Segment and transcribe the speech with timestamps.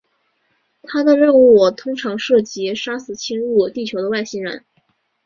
[0.81, 4.65] 他的任务通常涉及杀死侵入地球的外星人。